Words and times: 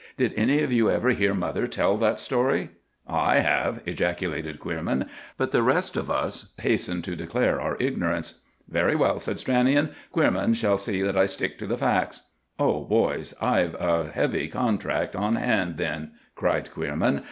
Did 0.17 0.33
any 0.35 0.63
of 0.63 0.71
you 0.73 0.89
ever 0.89 1.09
hear 1.11 1.35
mother 1.35 1.67
tell 1.67 1.95
that 1.97 2.19
story?" 2.19 2.69
"I 3.05 3.35
have!" 3.35 3.81
ejaculated 3.85 4.59
Queerman; 4.59 5.07
but 5.37 5.51
the 5.51 5.61
rest 5.61 5.95
of 5.95 6.09
us 6.09 6.53
hastened 6.59 7.03
to 7.03 7.15
declare 7.15 7.61
our 7.61 7.77
ignorance. 7.79 8.41
"Very 8.67 8.95
well," 8.95 9.19
said 9.19 9.37
Stranion. 9.37 9.91
"Queerman 10.11 10.55
shall 10.55 10.79
see 10.79 11.03
that 11.03 11.19
I 11.19 11.27
stick 11.27 11.59
to 11.59 11.67
the 11.67 11.77
facts." 11.77 12.23
"Oh, 12.57 12.83
boys, 12.85 13.35
I've 13.39 13.75
a 13.75 14.09
heavy 14.11 14.47
contract 14.47 15.15
on 15.15 15.35
hand 15.35 15.77
then," 15.77 16.13
cried 16.33 16.71
Queerman. 16.71 17.19